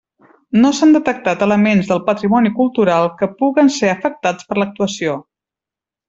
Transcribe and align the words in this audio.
No 0.61 0.69
s'han 0.75 0.93
detectat 0.95 1.43
elements 1.47 1.91
del 1.91 2.01
patrimoni 2.09 2.51
cultural 2.61 3.05
que 3.21 3.29
puguen 3.45 3.69
ser 3.79 3.91
afectats 3.95 4.49
per 4.51 4.57
l'actuació. 4.63 5.19